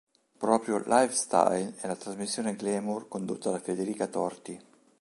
Proprio 0.39 0.79
"Lifestyle" 0.79 1.75
è 1.79 1.85
la 1.85 1.95
trasmissione 1.95 2.55
glamour 2.55 3.07
condotta 3.07 3.51
da 3.51 3.59
Federica 3.59 4.07
Torti. 4.07 4.59